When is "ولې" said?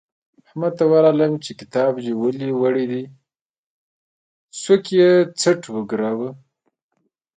2.21-2.49